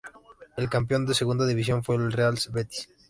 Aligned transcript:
El 0.57 0.67
campeón 0.67 1.05
de 1.05 1.13
Segunda 1.13 1.45
División 1.45 1.83
fue 1.83 1.95
el 1.97 2.11
Real 2.11 2.35
Betis. 2.51 2.89